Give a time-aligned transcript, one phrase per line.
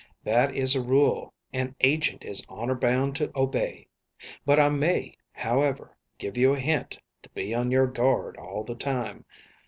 [0.23, 3.85] That is a rule an agent is honor bound to obey.
[4.47, 8.73] But I may, however, give you a hint to be on your guard all the
[8.73, 9.25] time.